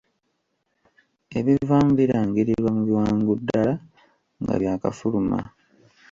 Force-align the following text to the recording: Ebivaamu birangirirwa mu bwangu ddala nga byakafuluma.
Ebivaamu 1.39 1.91
birangirirwa 1.99 2.69
mu 2.75 2.83
bwangu 2.89 3.31
ddala 3.39 3.73
nga 4.41 4.53
byakafuluma. 4.61 5.39